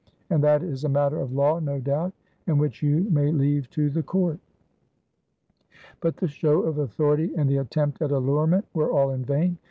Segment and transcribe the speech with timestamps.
[0.31, 2.13] And that is a matter of law, no doubt,
[2.47, 4.39] and which you may leave to the Court.
[5.99, 9.57] But the show of authority and the attempt at allurement were all in vain.